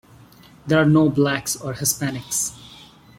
There 0.65 0.81
are 0.81 0.85
no 0.85 1.09
blacks 1.09 1.55
or 1.55 1.75
Hispanics. 1.75 2.59